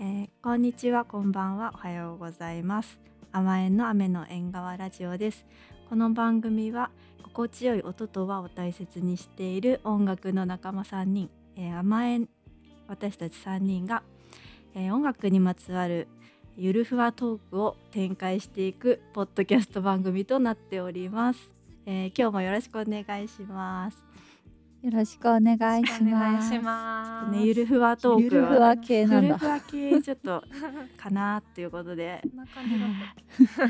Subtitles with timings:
[0.00, 2.98] えーこんにちは、こんばんは、おはようございます。
[3.32, 5.46] 甘えんの雨の縁側ラジオです。
[5.88, 6.90] この番組は
[7.22, 12.28] 心地よい音と和を大切にしている音楽の仲間3人、えー甘えん
[12.88, 14.02] 私たち3人が、
[14.74, 16.08] えー音楽にまつわる
[16.56, 21.52] ゆるふわトークを展開していくポッドキャスト番組となっております。
[21.86, 24.03] えー今日もよろしくお願いします。
[24.84, 26.54] よろしくお願いしお願ます。
[26.54, 27.30] いします。
[27.30, 29.46] ね、ゆるふわトークゆるふわ系なんだゆるふ。
[29.46, 30.44] わ系ちょっと
[30.98, 32.22] かなっていうことで。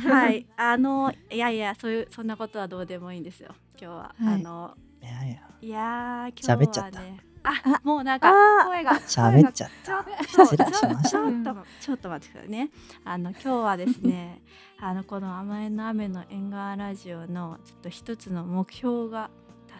[0.08, 3.54] はい、あのいやいやそういうそんなことはどうでもいいんですよ。
[3.80, 7.00] 今日は、はいあのいやいや、いやー今日はね喋っちゃった
[7.46, 8.30] あもうなんか
[8.62, 10.00] あ声が喋っちゃっちょた。
[10.00, 12.70] っと失礼しましたちょっとちょっと待ってくださいね。
[13.04, 14.42] あの今日はですね、
[14.80, 19.30] あのこの甘えの雨の縁側ラジオのちょっと一つの目標が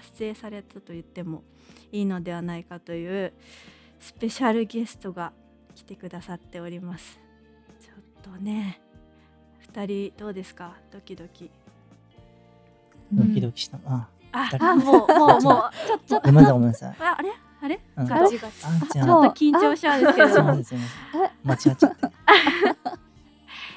[0.05, 1.43] 達成されたと言っても
[1.93, 3.33] いいのではないかという
[4.01, 5.33] スペシャルゲストが
[5.75, 7.19] 来てくださっております。
[7.81, 8.81] ちょっとね、
[9.61, 10.75] 二人どうですか？
[10.93, 11.51] ドキドキ。
[13.13, 13.79] ドキドキした。
[13.87, 16.97] あ、ああもうもうもうちょちょっとごめんなさい、ごめんなさい。
[17.01, 17.31] ああれ？
[17.63, 17.81] あれ？
[17.97, 18.61] うんガチガチ。
[18.93, 20.45] ちょっあ、と緊張しちゃうんですけど。
[21.45, 21.89] 間違っちゃって。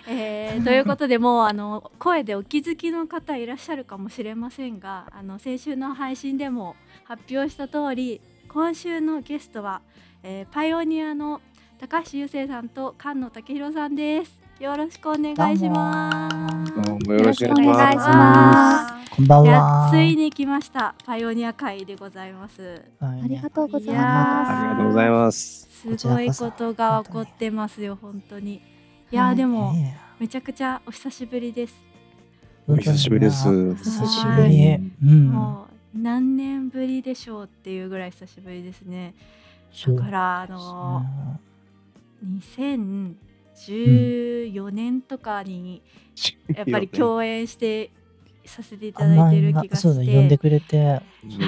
[0.10, 9.82] えーということでもうあの声でお気づきの方いらっしゃるかもしれませんがあの先週の配信でも発表した通り今週のゲストは、
[10.24, 11.42] えーパイオニアの
[11.80, 16.30] 高橋優生さんと菅野武弘さんですよろしくお願いしま
[16.66, 19.16] すよろしくお願いします。
[19.16, 19.90] こんばんは。
[19.92, 24.52] ついに来ましたパイオニア会でございますあありがとうございます。
[24.52, 25.68] ありがとうございます。
[25.98, 28.77] すごいことが起こってますよ本当に
[29.10, 29.74] いやーでも
[30.20, 31.88] めちゃくちゃお久しぶりです
[32.70, 33.48] お久しぶりです。
[33.48, 34.92] お久しぶはいり。
[35.02, 35.30] うん。
[35.30, 39.16] もう何年ぶりでしょうっていうぐらい久しぶりですね。
[39.88, 41.06] だからあの
[42.42, 45.82] 2014年とかに
[46.54, 47.92] やっぱり共演して
[48.46, 50.84] させていただいてる気がそうだ、して、呼んでくれて。
[50.84, 51.02] は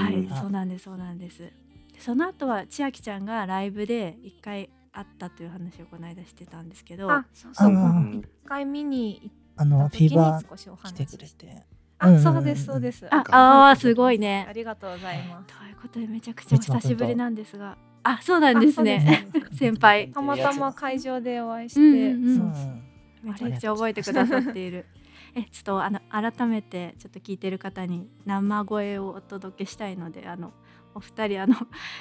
[0.09, 1.39] い、うんそうなんですそうなんです。
[1.39, 1.51] で
[1.99, 7.71] その後は千秋ちゃんがライブで一回会ったという話をこの間してたんですけど、あ、そうそうう。
[7.71, 11.45] ん一回見に行っあの、フた時にィーバ少しおー来てくれ話しして。
[11.47, 11.63] て。
[11.99, 13.05] あ、うんそうですそうです。
[13.13, 13.23] あ
[13.69, 14.51] あーすごいあね。
[14.53, 15.53] りがとうございます。
[15.57, 19.27] ということでめちゃくちゃお久しぶりなんですが、あそうなんですね。
[19.53, 20.09] 先輩。
[20.11, 24.85] たまたま会場でお会いしうんて、めちゃくちゃ覚えてくださっている。
[25.35, 30.53] えちょっとあの改めてちょっと聞いてる方に生声をお届けしたいのであの
[30.95, 31.55] お二人あの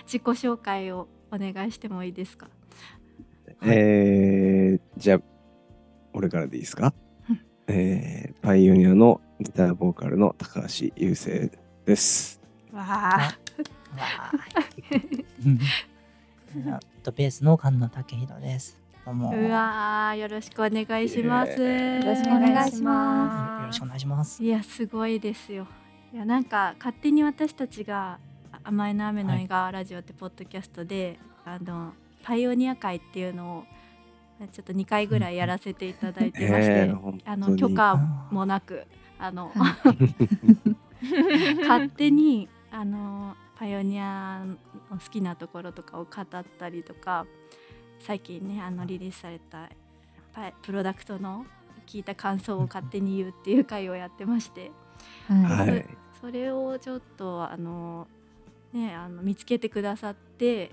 [0.07, 2.49] 自己紹介をお願いしてもいいですか？
[3.63, 5.21] えー、じゃあ、
[6.13, 6.95] 俺からでいいですか？
[7.29, 7.41] うん。
[7.67, 11.51] えー、パイオニアのギターボーカルの高橋優生
[11.85, 12.41] です。
[12.73, 12.87] わあ。
[12.87, 15.27] わーい
[16.55, 16.73] うん。
[16.73, 18.79] あとベースの菅野武弘です。
[19.05, 19.31] どうも。
[19.31, 21.53] うわーよろしくお願いします。
[21.59, 24.43] えよろしくお願いしまよろしくお願いします。
[24.43, 25.67] いやすごいですよ。
[26.13, 26.45] いやなん。
[26.45, 28.19] か勝手に私たちが
[28.53, 31.93] あ甘いの雨の映画ラジオってポッドキャストで、あの
[32.23, 33.65] パイオニア会っていうのを
[34.53, 37.41] ちょっと2回ぐらいやらせていただいてまして、えーあに。
[37.43, 37.97] の許可
[38.31, 38.87] もなく
[39.19, 39.77] あのは
[41.63, 44.45] 勝手にあのパイオニア
[44.91, 47.27] の好きなところとかを語ったりとか
[47.99, 49.69] 最近ねあのリリースされた
[50.63, 51.45] プロダクトの
[51.87, 54.71] 聞いた感想を勝手に言うっていう回をやってまして
[55.27, 55.87] ははい。
[56.21, 58.07] それをちょっとあの
[58.73, 60.73] ねあの見つけてくださって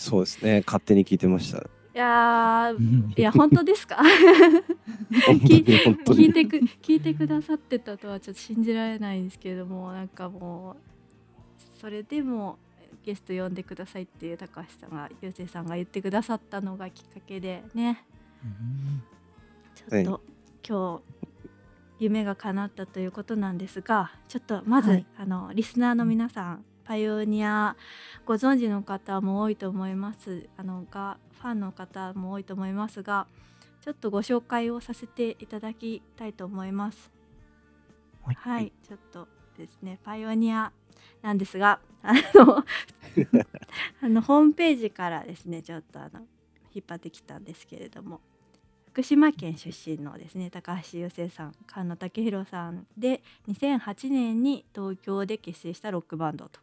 [0.00, 0.62] そうですね。
[0.66, 1.58] 勝手に聞いてました。
[1.58, 1.62] い
[1.92, 2.72] や
[3.16, 3.96] いや本当ですか？
[5.10, 12.58] 聞いてく聞いてくださってたとはちょっと信じられないんですけれどもなんかもうそれでも
[13.04, 18.04] ゲスト呼んでくださいっていう高橋さんがゆうせいさんが言ってくださったのがきっかけでね
[18.44, 19.02] うん
[19.74, 20.22] ちょっと
[20.66, 21.02] 今
[21.98, 27.76] 日夢が叶ったということなんですがちょっとまず、はいあのリスナーの皆さんパイオニア
[28.26, 30.48] ご存知の方も多いと思います。
[30.56, 33.28] あのがファンの方も多いと思いますが
[33.80, 37.12] ちょっとご紹介をさせていただきたいと思います。
[38.24, 38.34] はい。
[38.34, 40.72] はい、ちょっとですねパイオニア
[41.22, 42.56] なんですがあの
[44.02, 46.26] あのホームページからですねちょっとあの
[46.74, 48.20] 引っ張ってきたんですけれども
[48.88, 56.58] 福島県出身のですね高橋優生さん菅野武弘さんで2008年に東京で結成したロックバンドと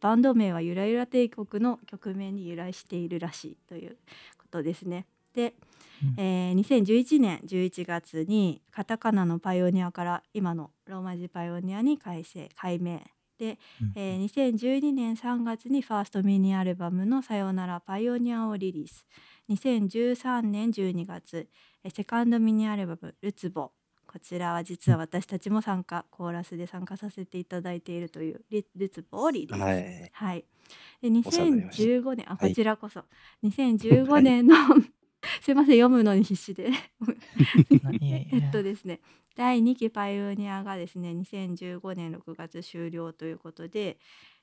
[0.00, 3.96] バンド名はゆらゆら帝国の曲名に由来しているらしいという
[4.38, 5.06] ことですね。
[5.34, 5.54] で、
[6.02, 6.14] うん。
[6.18, 13.02] えー2011年11月にカタカナのパイオニアから今のローマ字パイオニアに改正改名。
[13.40, 13.92] うん。
[13.94, 19.06] えー2012年3月にファーストミニアルバムの「さよならパイオニア」をリリース。
[19.48, 21.48] 2013年12月
[21.84, 23.72] えーセカンドミニアルバム「ルツボ」
[24.10, 29.60] こちらは実は私たちも参加コーラスで参加させていただいているというリルツボをリリース。
[29.60, 30.10] はい。
[30.12, 30.44] はい。
[31.00, 31.82] でお世話になりました。
[31.84, 32.48] 2015年あはい。
[32.48, 33.04] こちらこそ、
[33.44, 34.56] 2015年の
[35.40, 36.70] すいません読むのに必死で。
[37.84, 37.98] 何？
[38.32, 39.00] えっとですね。
[39.36, 43.96] 第2期パイオニアがですね2015年6月終了ということで、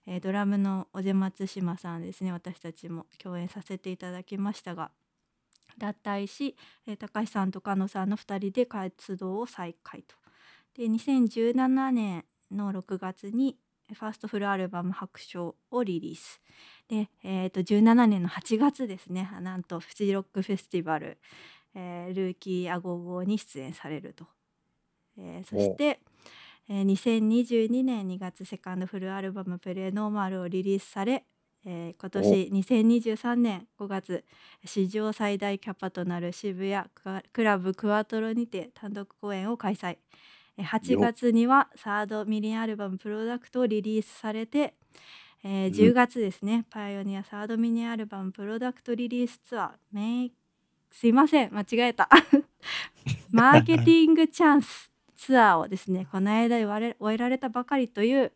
[0.06, 4.92] えードラムの小瀬松島さんですね私たちも共演させていただきましたが
[5.78, 6.56] 脱退し、
[6.88, 10.16] えー高橋さんと菅野さんの2人で活動を再開と。
[10.76, 13.58] で2017年の6月に
[13.94, 16.42] ファーストフルアルバム「白書」をリリース
[16.88, 21.18] で、えー、と17年の8月ですねなんとフジロックフェスティバル、
[21.74, 24.26] えールーキーアゴゴに出演されると、
[25.18, 26.02] えーそして、
[26.70, 31.26] えー2022年2月セカンドフルアルバム「プレノーマル」をリリースされ、
[31.70, 34.24] えー今年2023年5月
[34.64, 36.86] 史上最大キャパとなる渋谷
[37.34, 39.98] クラブクワトロにて単独公演を開催。
[40.58, 44.76] えー8よ月にはサードミニアルバム「プロダクト」をリリースされて、
[45.44, 45.74] えーうん。
[45.92, 50.34] 10月ですね、パイオニアサードミニアルバム「プロダクトリリースツアー」メイ
[50.90, 52.10] すいません間違えた。
[53.30, 56.56] マーケティングチャンスツアーをですねこの間
[56.98, 58.32] 終えられたばかりという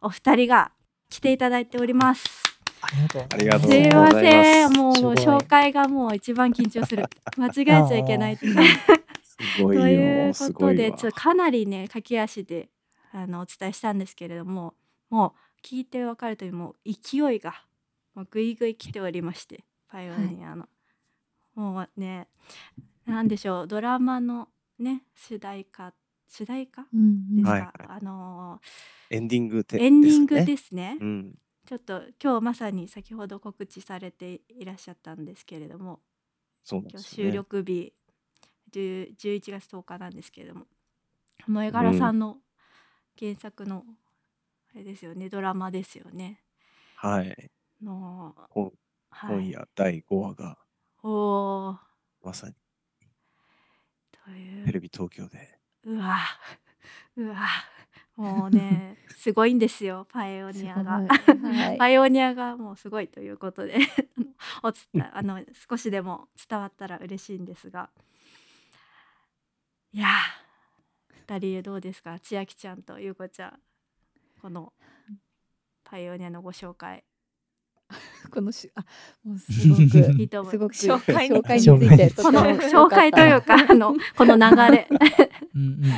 [0.00, 0.70] お二人が
[1.08, 2.49] 来ていただいております。
[2.82, 3.26] ありがとう。
[3.28, 4.72] ありがとうすいまございますせん。
[4.72, 7.04] もうすごい紹介がもう一番緊張する。
[7.36, 8.46] 間違えちゃいけないす
[9.62, 10.34] ごいというよ。
[10.34, 10.90] すことごいわ。
[10.90, 12.68] でちょっとかなりね駆け足で
[13.12, 14.74] あのお伝えしたんですけれども
[15.08, 17.64] もう聞いて分かるとおりもう勢いが
[18.14, 20.66] もうぐいぐい来ておりましてパイオニアの、
[21.54, 22.28] もうね
[23.06, 23.66] なんでしょう。
[23.66, 24.48] ドラマの
[24.78, 25.92] ね主題歌
[26.28, 26.82] 主題歌？
[26.82, 26.88] で
[27.42, 28.60] すか、あの
[29.10, 30.96] エンディングでエンディングすねですね。
[31.00, 31.34] うん。
[31.70, 36.00] ちょっと今日まさに先ほど告知されていらっしゃったんですけれども
[36.64, 37.30] そうなんで今日収。
[37.30, 37.92] 録日
[38.72, 40.66] 10 11月10日なんですけれども
[41.46, 42.38] 萌柄さんの
[43.16, 43.84] 原作の
[44.74, 46.40] あれですよねドラマですよね。
[46.96, 47.50] はい。
[47.80, 48.72] の、こ
[49.10, 50.58] はい、今夜第5話が
[51.04, 51.76] おー。
[52.24, 52.54] まさに。
[54.24, 54.66] という。
[54.66, 55.56] テレビ東京で。
[55.84, 56.18] うわ。
[57.16, 57.46] うわ
[58.20, 61.00] もうねすごいんですよパイオニアが。
[61.00, 61.78] はい。
[61.78, 63.78] パイオニアがもうすごいということで
[64.62, 67.90] おつたあの少しでも伝わったら嬉しいんですが。
[69.92, 72.18] いやー二人どうですか？
[72.18, 73.60] 千秋ちゃんとゆうこちゃん
[74.40, 74.72] この
[75.84, 77.02] パイオニアのご紹介
[78.30, 78.84] このしあ
[79.24, 79.82] もうすごく
[80.20, 80.28] いい。
[80.28, 84.88] と思うすごく紹介に紹介についてとこの紹介というかあのこの流れ。
[85.54, 85.82] うんうん。
[85.82, 85.94] 流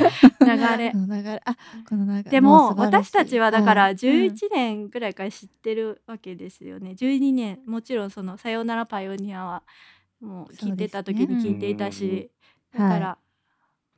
[0.79, 0.93] れ。
[0.95, 1.43] 流れ。
[1.45, 1.57] あ
[1.89, 2.31] この流れ。
[2.31, 7.61] でも私たちはだからはい11年ぐらいから知ってるわけですよね、12年。
[7.67, 9.63] もちろんその「さよならパイオニア」は
[10.21, 12.29] もう聞いてた時に聞いていたし、ね
[12.79, 13.19] だから、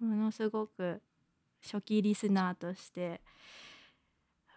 [0.01, 1.01] ものすごく
[1.63, 3.21] 初期リスナーとしてう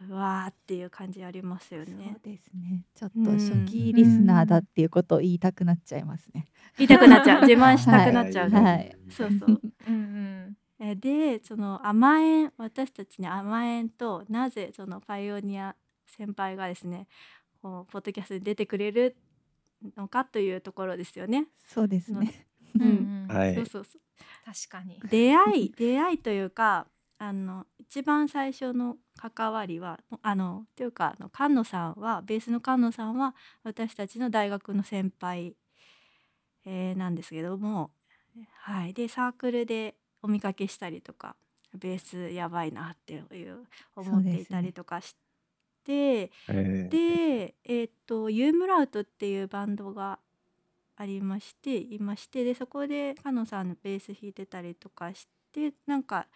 [0.09, 2.83] わーっていう感じありますよそうねですね。
[2.93, 3.37] ちょっとうん。
[3.37, 6.47] 初期リスナーだっていうことを言いたくなっちゃいますね。
[6.77, 7.41] 言いたくなっちゃう。
[7.41, 8.63] 自慢したくなっちゃう、はい。
[8.63, 8.97] はい。
[9.09, 9.61] そうそう。
[9.87, 9.95] うんう
[10.49, 10.57] ん。
[10.79, 17.07] えでその甘えん私たちに甘えんとなぜそのパイオニア先輩がですね
[17.63, 19.15] こうポッドキャストに出てくれる
[19.95, 21.47] のかというところですよね。
[21.67, 22.45] そうですね。
[22.79, 23.35] うんうん。
[23.35, 23.55] はい。
[23.55, 24.01] そうそうそう。
[24.45, 24.99] 確かに。
[25.09, 26.87] 出会い出会いというか
[27.19, 35.55] あの一番最初の関わりはあのっていうかあの菅野さんはベースの菅野さんは私たちの大学の先輩、
[36.65, 37.91] えーなんですけども、
[38.61, 41.35] はい、でサークルでお見かけしたりとか
[41.73, 43.63] ベースやばいなっていう
[43.95, 45.15] 思っていたりとかし
[45.83, 50.19] て、えーでえーっとユームラウトっていうバンドが
[50.97, 56.27] ありましていましてでそこでかのさんのベース弾いてたりとかしてなんか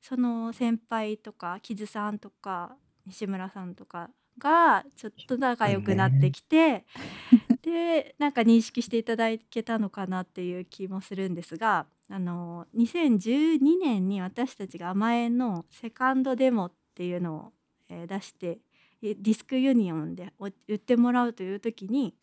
[0.00, 2.76] その先輩とか木津さんとか
[3.06, 6.86] 西村さんとかがちょっと仲良くなってきて、
[7.62, 17.52] でなんか認識していただけたのかなっていう気もするんですがあの2012年に私たちが甘えんのセカンドデモっていうのを、
[17.88, 18.60] えー出して
[19.02, 22.14] えディスクユニオンでお売ってもらうという時に、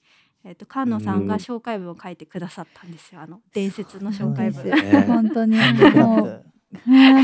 [0.43, 1.39] えー、と菅野さんがうん。
[1.39, 3.21] 紹介文を書いてくださったんですよ。
[3.21, 4.65] あの伝説の紹介文。
[4.65, 5.01] ね。
[5.07, 5.57] 本当に
[5.95, 6.45] もう
[6.85, 7.21] な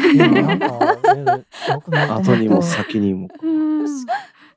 [0.56, 1.46] んかね
[1.76, 3.28] 僕も後にも先にも。
[3.42, 3.86] うん。
[3.86, 3.88] あ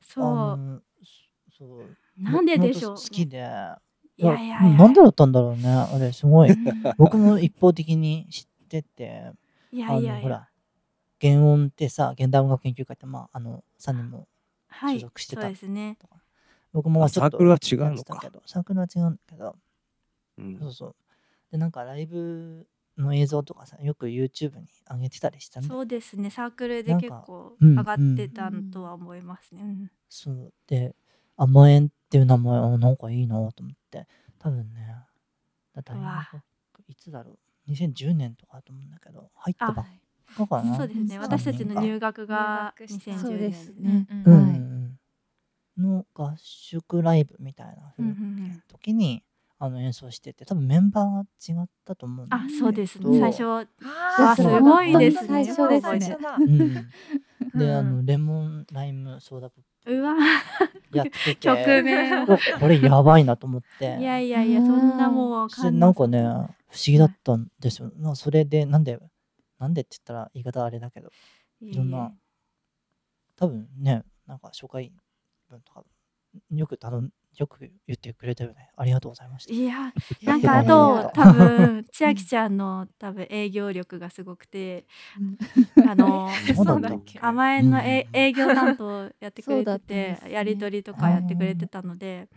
[0.01, 0.81] その
[1.57, 1.81] そう。
[1.81, 2.95] うなんででしょう。
[2.95, 3.37] 好きで。
[3.37, 4.77] いやいやいや。
[4.77, 5.69] なんでだったんだろうね。
[5.69, 6.51] あれすごい。
[6.51, 6.65] うん。
[6.97, 9.31] 僕も一方的に知ってて
[9.71, 10.13] いやあいやいや。
[10.15, 10.49] のほら
[11.21, 14.27] 原音ってさ現代音楽研究会ってまああの3人も
[14.69, 14.99] はい。
[14.99, 15.41] 所属してた。
[15.43, 15.97] そうですね。
[16.73, 17.85] 僕もまああちょっとサークルは違うのか。
[17.85, 18.41] やってたけど。
[18.45, 19.55] サークルは違うんだけど、
[20.37, 20.59] うん。
[20.59, 20.95] そうそう。
[21.51, 22.67] で、なんかライブ
[22.97, 25.67] の映像とかさ、よく YouTube に上げてたりしたね。
[25.67, 26.29] そうですね。
[26.31, 29.91] サークルで結構うん上がってたとは思いますね、うん。
[30.09, 30.53] そう。
[30.67, 30.95] で、
[31.35, 34.07] 甘えんっていう名前、あなんかいいなと思って、
[34.39, 34.95] 多分ね、
[35.75, 36.43] だ大うわ学、
[36.87, 39.99] いつだろう、2010年とかだと思うんだけど、入ったばっあ
[40.35, 40.75] かかな。
[40.75, 41.19] そうですね。
[41.19, 42.49] うん私たちの入学が入
[42.79, 44.07] 学した2010そう年ですね。
[44.09, 44.65] うんはい。
[44.71, 44.99] うん。
[45.77, 48.13] の合宿ライブみたいなうんうんう
[48.53, 48.63] ん。
[48.67, 49.23] 時に、
[49.59, 53.43] あの演奏してて、多分メンバーが違ったと思うんだあそうですどね最初。
[53.45, 53.65] あ
[54.31, 55.27] あすごいですね。
[55.27, 55.67] 最初。
[55.69, 55.99] ですね。
[55.99, 56.73] 最初だうん、
[57.59, 59.63] で、あの、うんレモンライムソーダポッ
[59.99, 60.13] うわ。
[60.91, 63.97] プやってて、曲名おこれやばいなと思って。
[63.99, 66.47] いやいやいやそんなもうなんかね、不思
[66.87, 67.91] 議だったんですよ。
[67.95, 68.99] なんかそれで、なんで、
[69.59, 71.09] なんでって言ったら言い方あれだけど、
[71.61, 72.11] いいろんな
[73.37, 74.91] 多分ね、なんか初回
[75.49, 75.83] 分とか、
[76.51, 78.71] よく頼ん、よく言ってくれたよね。
[78.75, 79.53] ありがとうございました。
[79.53, 84.85] いや なんかあと多分千秋ちゃんの多分営業力がすごくて
[85.87, 87.19] あのそうなんだそうだっけ。
[87.19, 88.19] 甘えんのえうん。
[88.19, 90.31] 営業担当やってくれてて ですね。
[90.31, 92.27] やり取りとかやってくれてたので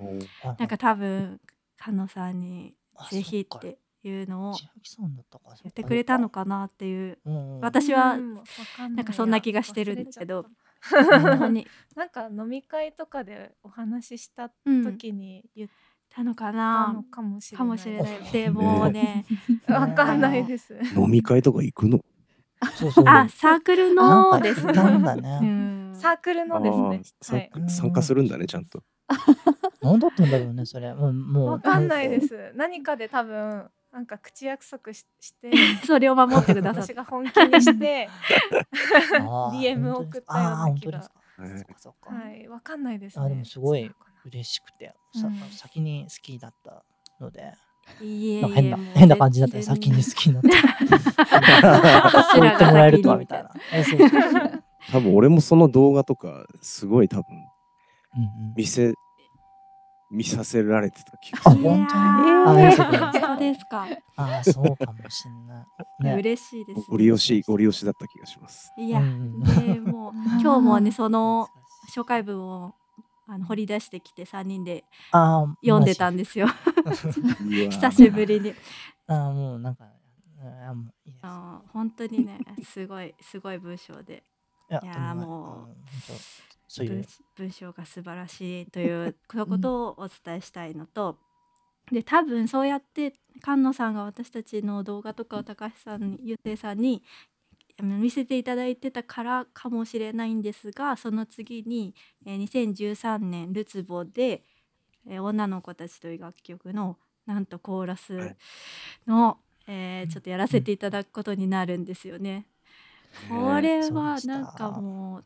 [0.45, 1.40] あなんか多分
[1.83, 5.50] 菅野さんにあぜひっそていうのを千秋さんだったか。
[5.64, 7.19] やってくれたのかなっていう。
[7.62, 10.47] 私はなんかそんな気がしてるんだけど
[10.82, 15.70] 本当に なんか飲み会とかでお話ししたうん時に言っ
[16.08, 17.58] たのかたなのかもしれない。
[17.58, 19.25] かもしれないあでもうね
[19.68, 20.78] わかんないです。
[20.96, 22.00] 飲み会とか行くの？
[22.75, 23.04] そうそう。
[23.08, 25.38] あサークルのなんかですねなんだうね。
[25.40, 27.49] んサークルのですね。
[27.52, 28.82] 参参加するんだね、ちゃんと。
[29.82, 30.94] 何だったんだろうね、それ。
[30.94, 31.50] もう、もう。
[31.50, 32.52] わかんないです。
[32.54, 35.50] 何かで多分なんか口約束し して
[35.85, 38.09] それを守ってくださっ私が本気にして
[39.52, 41.14] DM 本当です送ったようなあー本気がそっか
[41.78, 42.14] そっか。
[42.14, 43.25] はいわかんないですね。
[43.25, 43.90] あでもすごい
[44.26, 45.37] 嬉しくて、さうん。
[45.50, 46.85] 先に好きだった
[47.18, 47.52] ので、
[48.00, 52.09] いえいえ変な変な感じだった先に好きになった。
[52.09, 53.50] 私 そう言ってもらえるとはみたいな。
[54.92, 57.25] 多分俺もその動画とか、すごい多分
[58.16, 58.54] うんうん。
[58.56, 58.92] 見せ、
[60.11, 61.62] 見させられてた気があする。
[61.62, 62.61] 本当に？
[62.61, 63.87] いやーあそうですか。
[64.17, 65.67] あーそうかもしんな
[66.00, 66.05] い。
[66.05, 66.14] ね。
[66.14, 68.73] 嬉しいです、ご利用し、ご利用しだった気がします。
[68.76, 71.49] いや、うんでもう今日もねその
[71.87, 72.75] 初回文を
[73.29, 74.85] あの掘り出してきて3人で
[75.62, 76.49] 読んでたんですよ
[77.71, 78.52] 久しぶりに
[79.07, 79.85] あーもうなんか、
[80.69, 81.23] あもういいです。
[81.23, 84.25] あー本当にねすごいすごい文章で
[84.71, 85.76] いやもう
[86.70, 86.92] そういう。
[86.92, 87.04] 文
[87.36, 91.18] 文章が素晴らしいということをお伝えしたいのと、
[91.90, 93.12] で多分そうやって
[93.44, 97.02] 菅野さんが私たちの動画とかを高橋さんにゆうせいさんに
[97.82, 104.44] 見せていただいてたからかもしれないんですがその次に、えー2013年ルツボで、
[105.08, 108.36] えー女の子たち」という楽曲のなんとコーラス
[109.08, 112.46] の、えーちょっとやらせていただくことになるんですよね。
[113.28, 115.24] これはなんかもう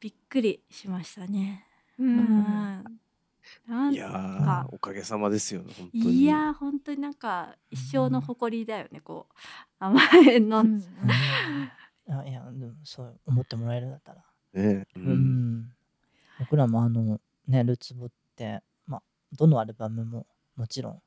[0.00, 1.64] びっくりしましたね。
[1.98, 2.16] ううん。
[2.16, 3.00] ん。
[3.66, 3.92] なん。
[3.92, 6.12] いやー、おかげさまですよね、本当に。
[6.22, 9.34] いやー本当になんか一生の誇りだよねこう。
[9.78, 10.00] 甘
[10.30, 14.24] えの、うんいやいや、でもそう思ってもらえるんだったら。
[14.54, 15.56] ねううん。
[15.60, 15.72] ん。
[16.38, 19.02] 僕らもあの、ね、ルツボって、まあ、
[19.32, 20.26] どのアルバムも
[20.56, 21.02] もちろん、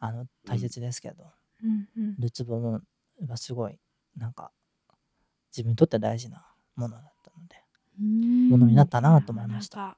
[0.00, 1.30] あの、大切ですけど、
[1.62, 1.88] うん。
[1.96, 2.80] うんルツボも
[3.28, 3.78] はすごい、
[4.16, 4.50] なんか、
[5.52, 7.12] 自分にとって大事なものだ
[8.00, 9.96] ものになったなと思いました。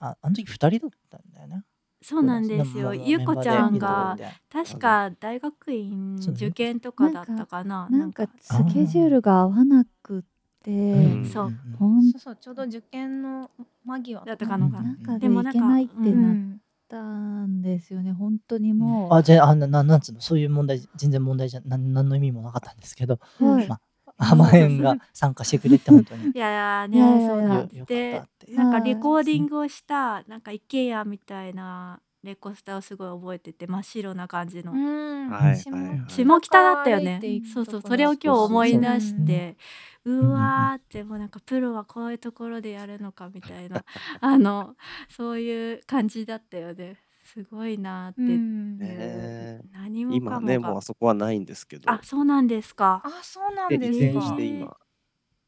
[0.00, 1.64] ああの時2人だったんだよね。
[2.00, 2.94] そうなんですよ。
[2.94, 4.16] ゆうこちゃんが
[4.52, 10.24] 確か大学院受験とかだったかななんかスケジュールが合わなく
[10.62, 11.24] て、ん。
[11.24, 11.52] そう。
[11.78, 13.50] そうそうちょうど受験の
[13.84, 14.24] 間際。
[14.24, 17.02] だったかのがなんかででもなんかいけないってうなっんた
[17.46, 18.12] んですよね。
[18.12, 19.14] 本当にもう。
[19.14, 23.68] あ、じゃあ、あなななんつうの、そういう問題、全然問題じゃ、なん何の意味もなかったんですけど、はい。
[23.68, 23.80] まあ、
[24.18, 26.30] 甘えんが参加してくれて、本当に。
[26.34, 27.20] いやーいやいやいや。
[27.20, 28.28] ねそうなんで。
[28.48, 34.72] なんかはいレコーディングをしたなんか IKEA みたいなレコスタをすごい覚えてて真っ白な感じの。
[34.72, 35.30] うん。
[35.30, 36.04] はい下はいはい。
[36.08, 36.62] 下北。
[36.62, 37.20] だったよね。
[37.52, 39.00] そうそうそれを今日思い出そうそう。
[39.00, 39.56] して
[40.04, 43.84] うわーってもうなんかプロはこういうところでやるのかみたいな。
[44.20, 44.74] あの
[45.08, 46.96] そういう感じだったよね
[47.32, 48.78] すごいなーって、うん。
[48.78, 53.02] ね何も今かもね、もうがあそこはないんですけど、あそうなんですか。
[53.04, 54.76] あそうなんで移ですか転して今、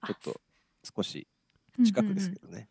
[0.02, 0.40] あちょっと
[0.94, 1.26] 少し
[1.84, 2.68] 近くですけどね、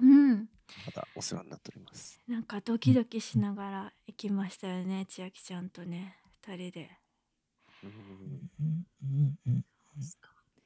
[0.00, 0.08] うん。
[0.08, 0.48] うんうん
[0.86, 2.20] またお世話になっております。
[2.26, 6.16] なんかドキドキしながら行きましたよね千秋ちゃんとね
[6.46, 6.90] 二人で。
[7.84, 7.90] うん。
[7.90, 9.64] うんうんうん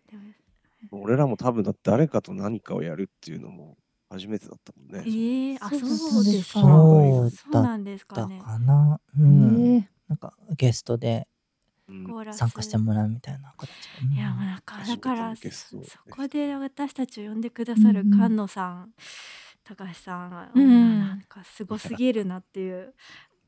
[0.08, 3.76] でも俺らも多分だって誰かと何かをやるっていうのも
[4.10, 5.10] 初めてだったもんね。
[5.10, 6.60] ええあ、そうそうですか。
[6.60, 8.14] そうそうなんですか。
[8.16, 9.00] かな。
[9.18, 9.76] うへん。
[9.78, 11.26] えなんかゲストで
[11.88, 13.70] うんコーラス参加してもらうみたいな形。
[14.02, 18.92] うんいやもうなんかだから初めてのゲストそこで私たちを呼んでくださる菅野さん、
[19.64, 22.94] 高橋さんは、うんなんかすごすぎるなっていう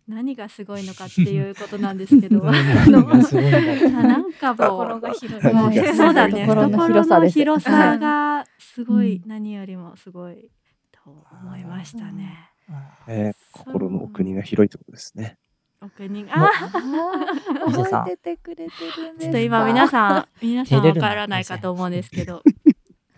[0.08, 2.46] 何がすごいのかっていうことなんですけど。
[2.48, 5.94] あ 何のがすごいのかあなんかも心うが広い。
[5.94, 9.28] そうだね懐の広さがすごい、うん。
[9.28, 10.50] 何よりもすごい
[10.92, 12.50] と思いましたね。
[12.70, 15.36] あえー心の奥にが広いってことですね。
[15.80, 17.70] 奥にもああー。
[17.70, 18.04] 伊勢さん。
[18.04, 19.14] 覚えててくれてるんです。
[19.16, 22.42] かちょっと今皆さん 皆さんわからないかと思うんですけど。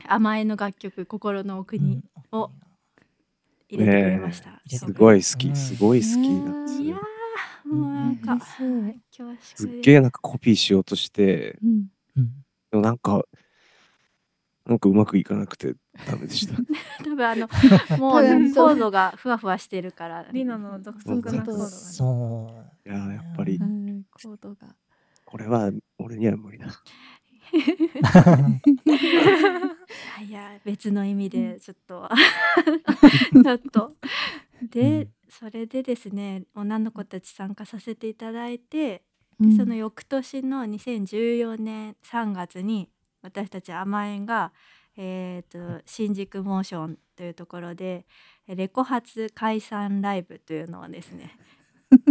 [0.08, 2.50] 甘えの楽曲心の奥にを
[3.70, 4.60] 入れてくれました。
[4.66, 5.56] すごい好き、うん。
[5.56, 7.00] すごい好きなんですいやよ。
[7.66, 11.58] ーもうなんかすっでげえなんかコピーしようとして、
[12.70, 13.24] でもなんか、
[14.66, 15.74] なんかうまくいかなくて
[16.06, 16.54] ダメでした。
[17.04, 17.48] 多分あの
[17.98, 18.22] もう
[18.54, 20.26] コードがふわふわしてるから。
[20.32, 21.70] リナの独特なコードがね。
[21.70, 22.46] そ
[22.86, 22.88] う。
[22.88, 23.56] いやーやっぱり。
[23.56, 24.04] うん。
[24.12, 24.76] コードが。
[25.24, 26.66] これは俺には無理だ。
[30.26, 32.08] いや別の意味でちょっと。
[33.42, 33.96] ちょっと。
[34.62, 39.02] で、それでですね女の子たち参加させていただいて
[39.40, 42.90] でその翌年の2014年3月に
[43.22, 44.52] 私たち甘えんが、
[44.96, 48.06] えー、と新宿モーションというところで
[48.46, 51.38] レコ発解散ライブというのをですね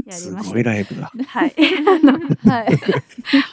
[0.10, 0.54] やりすました。
[0.54, 1.12] ごいライブだ。
[1.28, 2.20] はい、 あの
[2.52, 2.66] は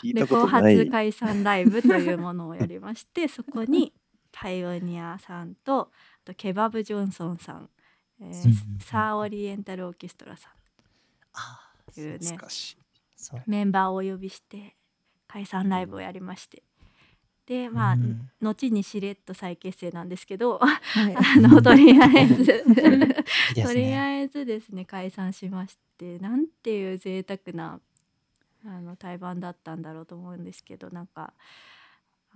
[0.03, 0.47] いレコ。
[0.47, 3.93] 発解散ライブというものをやりましてそこに
[4.33, 7.71] パイオニアさんとあとケバブ・ジョンソンさん、
[8.21, 10.53] えーうんサーオリエンタルオーケストラさん
[11.35, 12.39] あというね。
[13.47, 14.77] メンバーをお呼びして
[15.27, 16.63] 解散ライブをやりまして
[17.47, 18.29] でまあ、うん。
[18.41, 21.15] 後にしれっと再結成なんですけどはい。
[21.17, 22.43] あのとりあえず。
[22.43, 23.99] いいですとりね。
[23.99, 27.81] あえずですね解散しましてなんていう贅沢な
[28.65, 31.33] あの対バンだったんだろうと思うんですけどなんか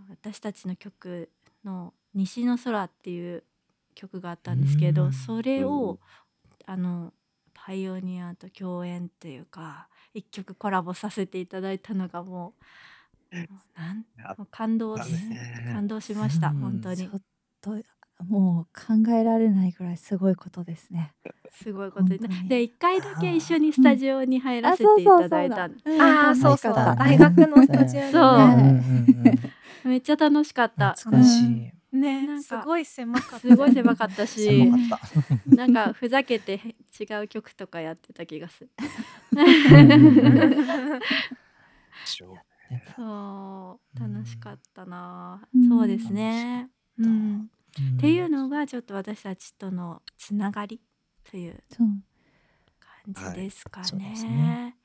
[0.09, 1.29] 私たちの曲
[1.65, 3.43] の「西の空」っていう
[3.95, 5.13] 曲があったんですけどうん。
[5.13, 5.99] それを
[6.67, 7.13] あの
[7.53, 12.65] パイオニアと共演というか一曲コラボさせていただいたのがもう
[13.77, 16.57] なん感動たしね感動しましたうん。
[16.61, 16.97] 本当に。
[16.97, 17.23] ちょっ
[17.61, 17.77] と
[18.25, 21.15] もう考えられないぐらいすごいことですね。
[21.53, 26.75] すごいことでで一回だけ一緒にスタジオに入らせていただいたああ、そうそう。
[26.75, 28.21] だ大学のスタジオにそ
[29.85, 29.89] う。
[29.89, 30.93] めっちゃ楽しかった。
[30.93, 31.97] 懐かしい。
[31.97, 33.39] ね、なんかすごい狭かった。
[33.41, 34.47] すごい狭かったし。
[34.47, 34.99] 狭かっ
[35.49, 35.51] た。
[35.57, 36.61] なんかふざけて
[36.99, 38.71] 違う曲とかやってた気がする
[42.97, 45.69] そう楽しかったな、うん。
[45.69, 50.81] そうですね、うん、っっていうのがちょっと私たちとのつながり
[51.31, 51.63] という
[53.09, 54.77] 感じですかね。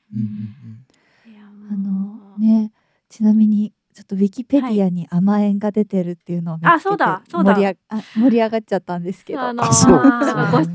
[1.67, 2.71] あのね
[3.09, 7.55] ちなみにちょっとウィキペディアに甘えんが出てるっていうのを見つけてあそうだそうだ。
[7.55, 9.41] 盛りあ盛り上がっちゃったんですけど。
[9.41, 9.93] あのあそう。
[9.93, 10.71] なんか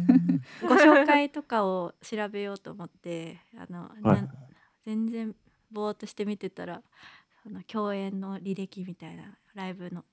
[0.62, 4.22] ご紹介とかを調べようと思ってあの、はい。
[4.22, 4.28] な
[4.84, 5.34] 全然
[5.70, 6.82] ぼーっとして見てたら
[7.42, 10.04] その共演の履歴みたいなライブの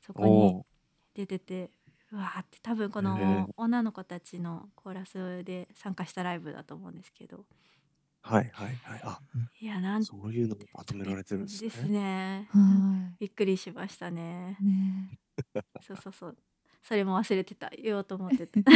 [0.00, 0.66] そこにお
[1.14, 1.70] 出てて
[2.12, 7.44] うわーって多分この女の子たちのコーラスで参加したライブだと思うんですけど。
[8.24, 9.00] はいはいはい。
[9.02, 9.20] あ、
[9.60, 11.70] いやなんそういうのもまとめられてるんですね。
[11.70, 12.48] ですね。
[12.50, 14.56] はびっくりしましたね。
[14.60, 14.64] い。
[14.64, 15.18] ね。
[15.82, 16.36] そうそうそう。
[16.82, 17.70] それも忘れてた。
[17.70, 18.60] 言おうと思ってた。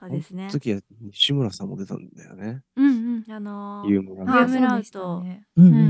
[0.00, 0.48] そうですね。
[0.48, 2.62] この時は西村さんも出たんだよね。
[2.76, 2.85] うんうん
[3.28, 5.46] あのーユームラウトね。
[5.56, 5.86] うんうんうんううん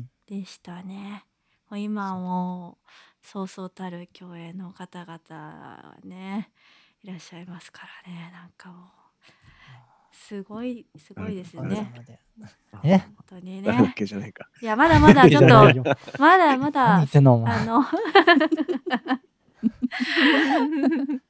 [0.00, 1.24] んでしたね。
[1.68, 2.88] もう今もう
[3.22, 6.50] そうそうたる共演の方々はね
[7.02, 8.86] いらっしゃいますからねなんかもう
[10.12, 11.92] すごいすごいですね。
[12.84, 12.98] え？
[12.98, 13.92] 本当にね。
[13.94, 14.48] けじゃないか。
[14.60, 15.48] いやまだまだ ちょっと
[16.18, 17.04] まだま何だあ
[17.64, 17.84] の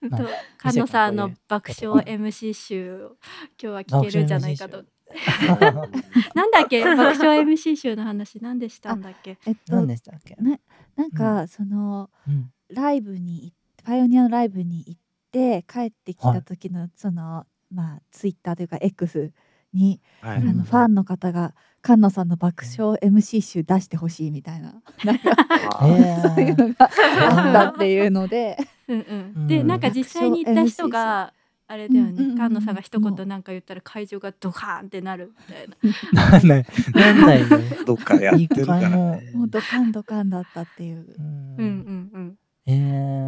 [0.08, 0.28] なと
[0.70, 3.16] 菅野さんの爆笑 MC 集を
[3.60, 4.84] 今日は聞けるんじゃないかと。
[6.34, 6.82] なんだっけ？
[6.84, 9.38] 爆笑 MC 集の話何でしたんだっけ？
[9.46, 10.34] えっと何でしたっけ？
[10.36, 10.60] ね
[10.96, 12.50] なんか、そのうん。
[12.70, 13.52] ライブに
[13.84, 19.32] パイオニアのライブに行って帰ってきた時の、そのまあツイッターというか X
[19.74, 20.38] に、はい。
[20.38, 25.36] あのファンの方が菅野さんの爆笑 MC 集出してほしいみたいな なんか
[25.80, 28.56] そういうのがあったっていうので。
[28.88, 29.44] うんう、うん。
[29.44, 31.32] んでなんか実際に行った人爆が
[31.68, 32.10] あれだよね。
[32.10, 35.68] うんうんうん菅野さんが一言なんか言ったら会場がドカーンってなるみたい
[36.12, 36.30] な。
[36.30, 39.32] なんだよなんだよどっかやってるから一回もね。
[39.34, 41.06] もうドカンドカンだったっていう。
[41.18, 41.56] うん。
[41.58, 42.38] うんうんうん。
[42.66, 42.72] え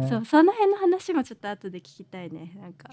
[0.05, 2.57] ー、そうその辺の話もちょっと後で聞きたいね。
[2.61, 2.89] なんか。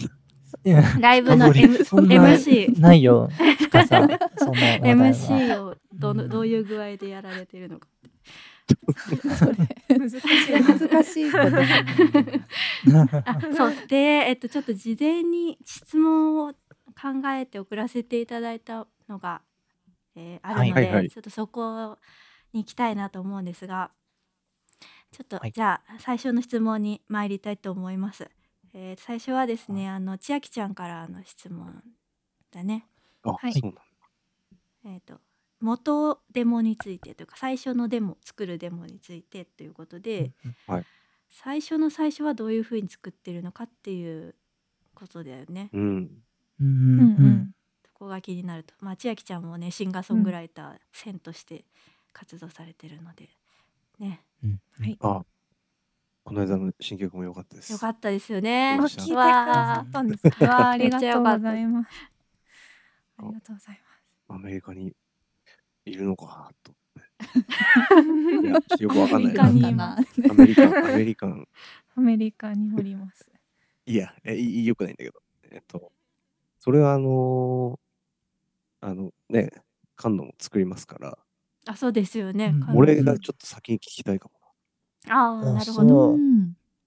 [1.01, 3.29] ライブの、M、MC ないよ。
[3.59, 4.07] 深さ。
[4.37, 5.07] そんな話題は。
[5.07, 7.89] MC をどのうんどういう具合でやられてるのか
[9.89, 10.21] 難しい。
[10.63, 11.33] 難しい。
[11.33, 11.47] こと
[13.27, 13.87] あそう。
[13.89, 19.43] でえっとちょっと事前に質問を考えて送らせていただいたのが、
[20.15, 21.11] えーあるので、はいはいはい。
[21.11, 21.99] ちょっとそこ
[22.53, 23.91] に行きたいなと思うんですが
[25.11, 25.53] ちょっと、はい。
[25.53, 28.31] じゃあ最初の質問に参りたいと思います。
[28.75, 31.83] えー最初はですねあの千秋ちゃんからの質問
[32.51, 32.87] だね。
[33.23, 33.53] あ、はい。
[33.53, 33.83] そうなんだ。
[34.85, 35.21] えー、と
[35.63, 40.33] 元デモについてというか最初のデモ作るデモについてということで、
[40.67, 40.87] はい
[41.35, 44.35] 最初の最初はどういうふうに作ってるのかっていう
[44.95, 45.71] ことだよね。
[45.73, 45.83] うん。
[45.83, 46.11] うん
[46.61, 47.55] うんう
[48.03, 48.75] こが気になると。
[48.81, 51.65] まあ千秋ちゃんもねシンガーソングライター、線として
[52.13, 53.29] 活動されてるので
[53.99, 55.25] ねうんはいあ、
[56.25, 57.73] この間の新曲も良かったです。
[57.73, 58.77] よかったですよね。
[58.81, 59.25] 聞いてくだ
[59.77, 60.45] さったんですか。
[60.45, 61.89] わあ、ありがとうございます。
[63.19, 63.81] ありがとうござい
[64.29, 64.95] アメリカに
[65.85, 68.47] いるのかと思って。
[68.49, 69.69] いや、ちょっとよくわかんないアメリカにな。
[69.71, 71.49] いますアメリカン、アメリカン。
[71.95, 73.31] アメリカにおります。
[73.87, 75.23] いや、えいいよくないんだけど。
[75.51, 75.93] えっと、
[76.59, 79.51] それはあのーあのね、
[79.95, 81.17] 感度も作りますから、
[81.67, 82.47] あそうですよね。
[82.47, 84.35] うん俺がちょっと先に聞きたいかも
[85.09, 86.19] あああなるほど。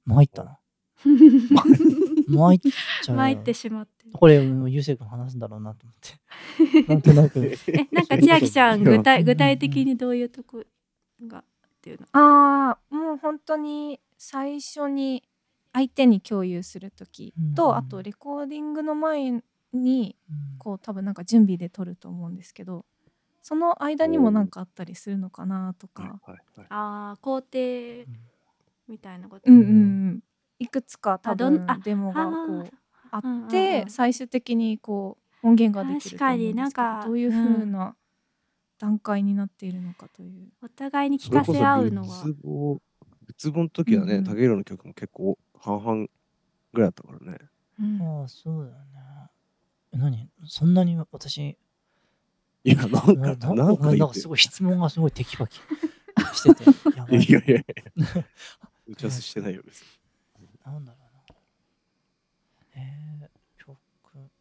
[0.06, 0.60] 参ったな
[2.28, 4.06] 参っちゃうよ参ってしまって。
[4.14, 10.64] これもうゆうせいくん話すんだろうなと思って なんとなくえなんか千秋ちゃん具体 うん具体的にどういうとこ
[11.28, 11.44] がっ
[11.82, 12.08] ていうの？
[12.14, 15.24] ああ、もう本当に最初に
[15.74, 19.32] 相手に共有する時と、うんあとレコーディングの前
[19.74, 22.86] にうんこう多分なんか準備で撮ると思うんですけど、
[23.42, 25.94] その間にもなんかあったりするのかなとな。
[25.94, 26.04] か。
[26.04, 28.06] はいはいはいああ工程
[28.88, 29.52] みたいなこと？
[29.52, 29.70] うんうんう
[30.12, 30.24] ん。
[30.60, 32.72] いくつか多分デモがこう
[33.12, 37.96] あってん最終的にこう音源ができると思うんですけど確かになんかどういうふうな
[38.80, 40.50] 段階になっているのかという。
[40.62, 42.82] お互いに聞かせ合うのは仏棒、
[43.28, 44.24] 仏棒の時はね、うんうん。
[44.26, 46.08] 竹色の曲も結構半々
[46.74, 47.38] ぐらいだったからね。
[47.80, 48.02] うん。
[48.02, 48.86] ああそうだよね。
[49.94, 50.30] え何？
[50.46, 51.58] そんなに私。
[52.64, 55.60] いや、なんか、ななんかなんかすごい質問がすごいテキパキ
[56.34, 56.64] してて。
[57.16, 57.66] いやいやい
[57.96, 58.26] や。
[58.88, 59.88] 打ち合わせしてないよ、別に。
[60.66, 61.36] なんだろうな。
[62.76, 63.78] えー、曲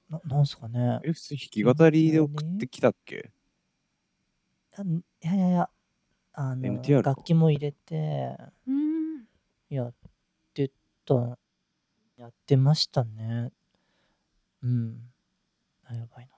[0.09, 1.01] ななんすかね。
[1.05, 3.31] え、普通に弾き語りで送ってきたっけ？
[4.77, 5.71] あいやいやいや
[6.33, 7.11] あの MTR か。
[7.11, 9.25] 楽器も入れてうん。
[9.69, 9.95] やっ
[10.53, 10.71] て
[11.05, 11.39] た
[12.17, 13.53] やってましたね。
[14.63, 15.13] うん。
[15.85, 16.33] あやばいな。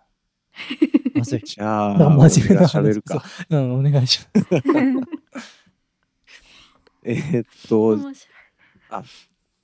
[1.14, 3.24] まずいじゃあ、なんか真面目な俺が喋るか。
[3.50, 4.46] うんお願いします。
[7.04, 8.14] えーっと、面白い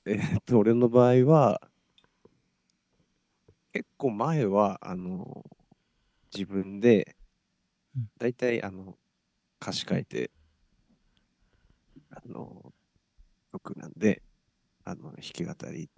[0.05, 1.61] えーっと、俺の場合は、
[3.73, 5.43] 結構前は、あの、
[6.33, 7.15] 自分で
[7.97, 8.97] うん、だいたい、あの、
[9.61, 10.31] 歌詞書いて、
[12.11, 12.73] あの、
[13.51, 14.21] 曲なんで、
[14.85, 15.89] あの、弾き語り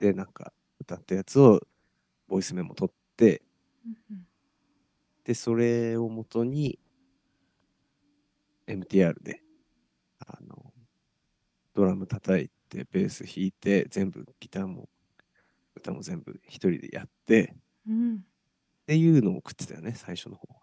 [0.00, 1.60] で、なんか、歌ったやつを、
[2.28, 3.42] ボイスメモ取って、
[4.10, 4.26] うん
[5.24, 6.78] で、それをもとに、
[8.66, 9.40] MTR で、
[10.20, 10.72] あの、
[11.74, 14.88] ドラム叩いて、ベース弾いて、全部、ギターも、
[15.74, 17.54] 歌も全部一人でやって、
[17.86, 18.16] うん。
[18.16, 18.20] っ
[18.86, 20.60] ていうのを送ってたよね、最初の方は。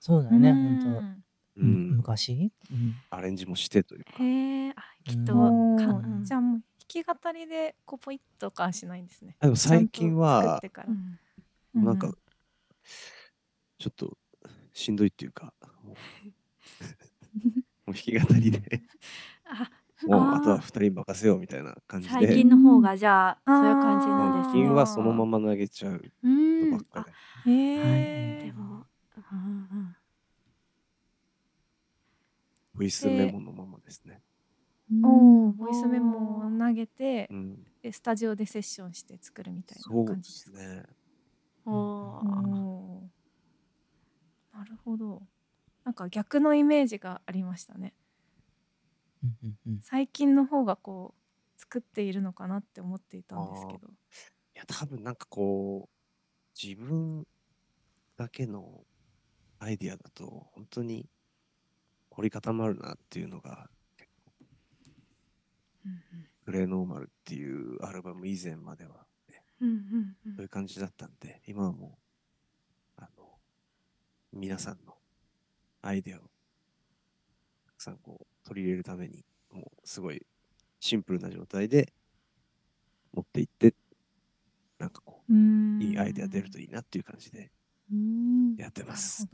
[0.00, 1.22] そうだよねうん本
[1.56, 1.96] 当うん。
[1.96, 2.52] 昔？
[2.70, 2.94] うん。
[3.10, 4.12] アレンジもしてというか。
[4.22, 6.24] へえあきっとかうん。
[6.24, 9.36] じゃあもう弾き語りでこうポイッとかはしないんですね。
[9.40, 10.60] あでも最近は
[11.74, 12.12] なんか、
[13.78, 14.16] ちょっと
[14.72, 15.96] しんどいっていうか、もう。
[17.86, 18.82] もう弾き語りで、
[19.46, 19.70] あ
[20.06, 24.52] もうあとは二人任せようみたいな感じ最で、近の方がじゃあそういう感じなんですね。
[24.52, 27.04] 最近はそのまま投げちゃううんのばっかあ
[27.44, 27.50] で。
[27.52, 28.86] へえでも
[29.32, 29.40] うんう
[29.80, 29.96] ん
[32.74, 34.22] ボイスメモのままですね。
[35.02, 40.86] おーボイスメモを投げてうん、でスタジオでセッションして作るみたいそうでな感じですね。
[44.52, 45.22] なるほど。
[45.84, 47.94] なんか逆のイメージがありましたね。
[49.82, 53.88] 最近の方がこう作っているのかなって思っていたんですけど。
[53.88, 53.90] い
[54.54, 57.26] や、多分なんかこう、自分
[58.16, 58.84] だけの
[59.58, 61.08] アイディアだと、本当に
[62.10, 64.32] 凝り固まるなっていうのが、結構
[65.86, 66.02] うん
[66.44, 70.34] グレーノーマルっていうアルバム以前までは、ね、うんうんうん。
[70.36, 71.98] そういう感じだったんで、今はも
[72.98, 73.38] う、あの、
[74.32, 74.96] 皆さんの
[75.82, 76.20] アイデアを
[77.66, 80.24] たくさんこう取り入れるために、もうすごい
[80.80, 81.92] シンプルな状態で
[83.12, 83.74] 持っていって、
[84.78, 87.50] なんかこうう、いいアイデア出るといいなっていう感じで
[87.92, 88.56] うん。
[88.56, 89.28] やってます。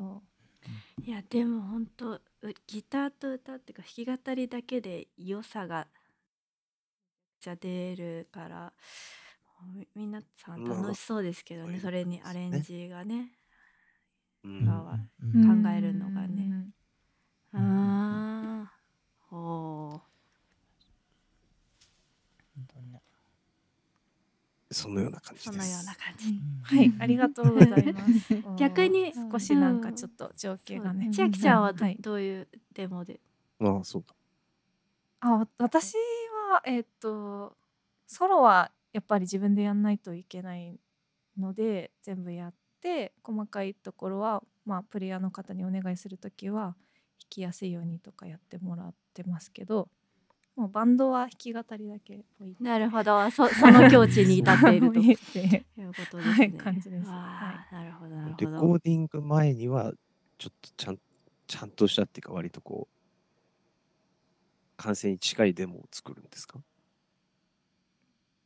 [1.03, 2.23] いやでも本当う
[2.67, 5.87] ギターと歌っていうか弾き語りだけで良さが
[7.39, 8.73] じゃ出るから
[9.75, 13.33] み皆さんまあ楽しそうですけどね、それにアレンジがね
[14.45, 14.67] うん。
[15.63, 16.67] 考えるのがね。
[17.53, 17.61] うん。
[17.61, 18.34] あ
[19.37, 20.01] あ
[24.71, 25.53] そのような感うじです。
[25.53, 28.35] そのような感じ、うんはい、ありがとうございます。
[28.59, 31.13] 逆に少しなんかちょっと情景がね。
[31.13, 33.21] 千秋ちゃんはど,、はいどういうデモで？
[33.61, 34.15] ああ、そうだ。
[35.21, 35.95] あわ私
[36.53, 37.57] はえっ、と
[38.07, 40.79] ソロはやっぱり自分でやんないといけない
[41.39, 46.77] ので全部やって細かいところはまあプレイヤーの方にお願いする時は
[47.21, 49.89] 弾きやすいようにとかやってもらってますけど
[50.57, 52.25] もうバンドは弾き語りだけ
[52.61, 53.31] なるほど。
[53.31, 55.01] そその境地に至っていると。
[55.01, 55.67] 置いて。
[55.77, 56.43] いうことですね。
[56.43, 57.11] はい感じです。
[57.11, 58.59] わあなるほどなるレほど。
[58.61, 59.93] コーディング前には、
[60.39, 60.99] ちょっとちゃん
[61.47, 62.95] ちゃんとしたっていうか、割とこう、
[64.77, 66.65] 完成に近いデモを作るんですか？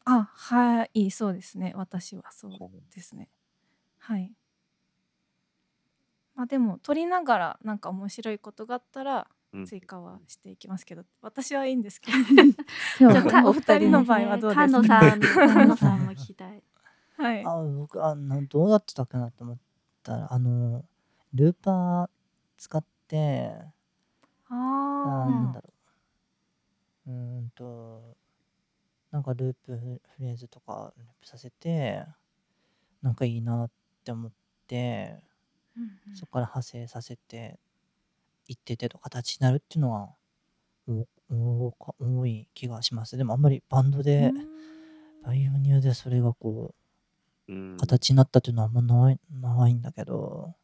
[0.04, 1.72] あはいそうですね。
[1.76, 3.28] 私はそうですね。
[3.98, 4.32] はい
[6.38, 9.66] まあでも撮りながらなんか面白いことがあったらうん。
[9.66, 12.18] 追加はしていきますけど、私はいいんですけど。
[13.48, 14.68] お二人の場合はどうですか？
[14.68, 16.62] 菅野さん、菅野さんも聞きたい。
[17.16, 17.44] はい。
[17.46, 19.58] あ僕あのどうやってたかなと思っ
[20.02, 20.84] たらあの
[21.32, 22.10] ルーパー
[22.58, 23.50] 使って
[24.50, 24.54] あー。
[24.54, 25.72] なんあだろ
[27.06, 27.10] う。
[27.10, 28.16] うーんと
[29.10, 32.04] なんかループフフレーズとかループさせて
[33.00, 33.70] なんかいいなっ
[34.04, 34.32] て思っ
[34.66, 35.22] て
[36.14, 37.58] そこから派生させて
[38.46, 40.10] 一定程度形になるっていうのは
[40.88, 41.06] お
[41.66, 43.16] おか多い気がします。
[43.16, 44.32] でもあんまりバンドあで
[45.22, 46.74] パイオニアでそれがこ
[47.48, 50.54] う形になったっていうのはあんまないないんだけど。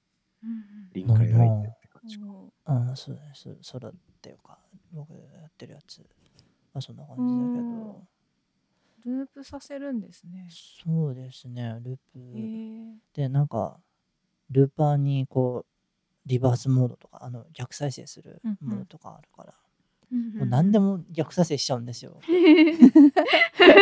[0.93, 2.25] 臨界が入ってって感じか。
[2.67, 4.59] うんそうですソロっていうか
[4.93, 6.03] 僕がやってるやつ。
[6.73, 8.05] はそんな感じだけど。
[9.19, 10.49] ループさせるんですね。
[10.85, 12.19] そうですねルーへプ
[13.17, 13.79] えでなんか
[14.51, 18.69] ルーパーにこうリバースモードとかあの逆再生するうんうん。
[18.69, 19.55] モードとかあるから、
[20.13, 22.21] うんもう何でも逆再生しちゃうんですよ。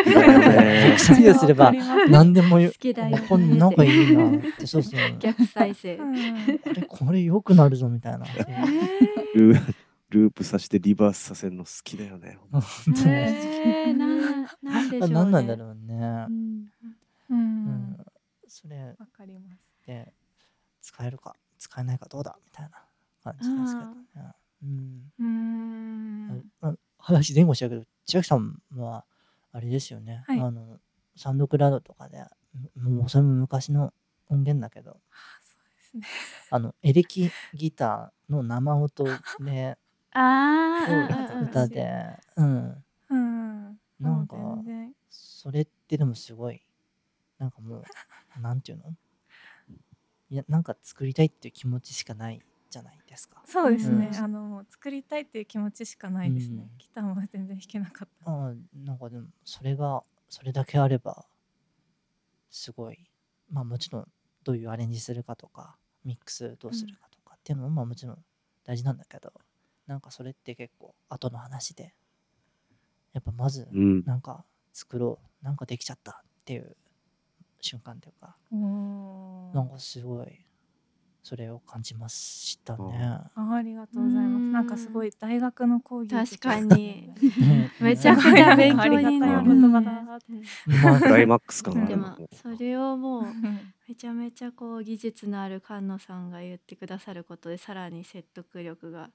[0.07, 1.72] 逆再生すれば
[2.09, 3.27] 何でもよ好きだよね。
[3.29, 5.01] こんなんかいいなってそうそう。
[5.18, 5.96] 逆再生。
[5.96, 8.25] う んあれこれ良くなるぞみたいな。
[9.35, 9.75] ルー。
[10.11, 12.38] ループさせてリバースさせるの好きだよね。
[12.51, 15.14] 本当にえー、なんなんでしょうね。
[15.14, 15.96] 何なんだろうね、
[16.29, 16.66] うん。
[17.31, 17.64] ううん。
[17.64, 17.96] ん、
[18.46, 19.62] それわかります。
[19.87, 20.12] で
[20.82, 22.84] 使えるか使えないかどうだみたいな
[23.22, 23.90] 感じですけど。
[23.90, 24.32] ね
[24.64, 25.12] うん。
[25.18, 26.78] うーん。
[26.98, 29.04] 話前後しちゃうけど千秋さんは
[29.52, 30.40] あれですよね、はい。
[30.40, 30.78] あの
[31.16, 32.24] サウンドクラウドとかで
[32.76, 33.92] もうそれも昔の
[34.28, 34.92] 音源だけど。
[34.92, 34.94] あ
[35.40, 36.06] そうですね。
[36.50, 39.04] あのエレキギターの生音
[39.40, 39.78] で
[40.12, 40.86] あ
[41.42, 42.18] 歌で。
[42.36, 42.84] うん。
[43.10, 43.80] うん。
[44.00, 44.36] なんか
[45.10, 46.60] それってでもすごい
[47.38, 48.84] なんかもうなんていうの？
[50.48, 52.40] なんか作りたいっていう気持ちしかない
[52.70, 53.42] じゃないですか。
[53.44, 54.16] そうですね、うん。
[54.16, 56.78] あのもう作りたいっていう気持ちしかないですね、うん。
[56.78, 58.30] ギターも全然弾けなかった。
[58.30, 61.26] ああなんかでもそれがそれだけあれば
[62.50, 62.98] すごい。
[63.50, 64.08] まあもちろん
[64.44, 68.18] どういうアレンジするかとかミックスどうするかとかっていうのもまあもちろん
[68.64, 69.32] 大事なんだけど
[69.86, 71.94] なんかそれって結構後の話で
[73.12, 74.02] やっぱまずうん。
[74.04, 75.44] なんか作ろう。
[75.44, 76.76] なんかできちゃったっていう
[77.62, 78.37] 瞬間っていうか
[79.55, 80.27] なんかすごい
[81.25, 82.98] それを感じましたね。
[83.01, 84.44] あありがとうございます。
[84.51, 87.14] なんかすごい大学の講義確かに。
[87.38, 90.03] ねめちゃくちゃ勉強になる言葉だ
[90.83, 91.87] まあクライマックスかな。
[91.87, 99.11] でもそれをもううんめちゃめちゃこう技術のある菅野さんが言ってくださることでさらに説得力が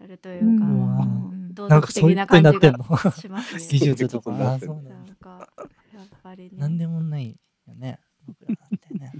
[0.00, 1.54] あるというか、うん。
[1.54, 1.80] 道なん。
[1.80, 3.12] か徳的な感じがそういうことになってんの。
[3.12, 3.60] しますね。
[3.70, 5.48] 技術とかなんか
[5.94, 6.58] やっぱりね。
[6.58, 9.12] なんでもないよね僕らなんてね。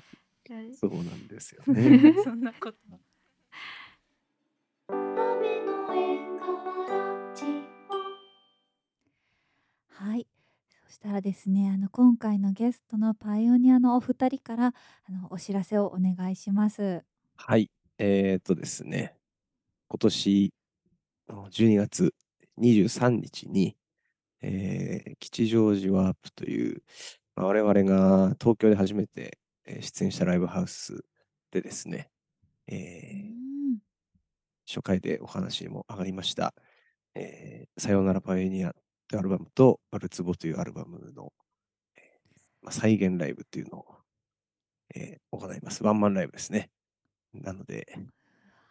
[0.75, 2.15] そうなんですよね。
[2.23, 2.79] そんなこと
[9.89, 10.27] はい。
[10.87, 17.03] そしたらですね、あの今回のゲストのパイオニアのお二人からあのお知らせをお願いします。
[17.37, 17.71] はい。
[17.99, 19.17] えー、っとですね、
[19.89, 20.53] 今年
[21.29, 22.15] の12月
[22.59, 23.77] 23日に、
[24.43, 31.05] えー吉祥寺ワープという、まあ我々が東京で初めてえー出演したライブハウス
[31.51, 32.11] でですね、
[32.67, 33.79] えーうん
[34.67, 36.55] 初回でお話にも上がりました、
[37.15, 38.73] えーさようならパイオニア
[39.09, 41.33] というアルバムと、まあるつぼというアルバムの、
[41.97, 42.05] えー
[42.63, 43.87] まあ、再現ライブっていうのを、
[44.95, 45.85] えー行います。
[45.85, 46.71] ワンマンライブですね。
[47.35, 47.87] なので、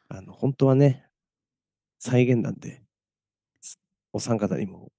[0.08, 1.06] あの、本当はね、
[2.00, 2.82] 再現なんで、
[3.62, 3.80] す
[4.14, 4.92] お三方にも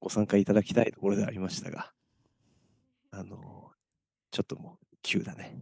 [0.00, 1.92] ご参加いただきたいところではありましたが、
[3.16, 3.70] あの、
[4.32, 5.56] ちょっともう急だね。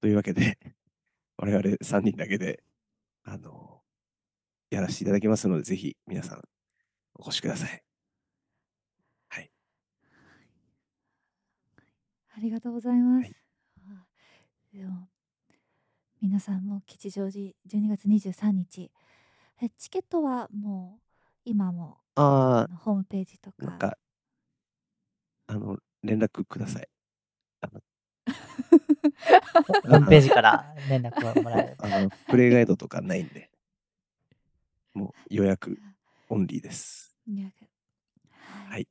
[0.00, 0.56] というわけで、
[1.36, 2.62] 我々3人だけで、
[3.24, 3.82] あの、
[4.70, 6.42] やらせていただきますので、ぜひ皆さん
[7.14, 7.84] お越しください。
[9.30, 9.50] はい。
[12.36, 13.24] ありがとうございます。
[13.24, 13.36] はい
[13.84, 14.06] あ
[14.72, 15.08] でも
[16.20, 18.92] 皆さんも吉祥寺12月23日
[19.60, 21.02] えチケットはもう
[21.44, 23.98] 今もあホームページとあ、なんかか、
[25.48, 26.88] あの、連絡ください。
[27.60, 27.80] あの、
[29.82, 31.76] ホームページから 連絡をもらえる。
[31.78, 33.50] あのプレイガイドとかないんで、
[34.94, 35.78] もう予約
[36.28, 37.16] オンリーです。
[37.26, 37.52] 予約
[38.30, 38.88] ははいい。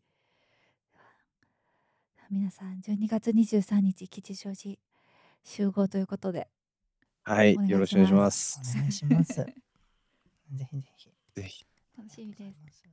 [2.29, 4.77] 皆さん12月23日吉祥寺
[5.43, 6.47] 集合ということで
[7.23, 8.61] はいよろしくお願いします。
[8.75, 9.33] お願いします。
[10.53, 11.11] ぜひぜひ。
[11.35, 11.65] ぜひ。
[11.97, 12.83] 楽しみです。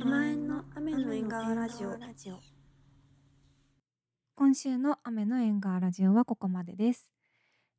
[0.00, 1.96] 甘えんの雨の縁側ラジオ。
[4.34, 7.12] 今週の雨の縁側ラジオはここまでです。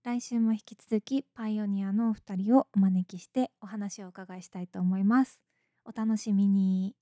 [0.03, 5.41] 来週も引き続きパイオニアのお二人をお招きしてお話をお伺いしたいと思います。
[5.83, 6.95] お楽しみに。